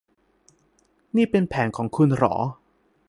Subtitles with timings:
[1.15, 2.35] นี่เป็นแผนของคุณหรอ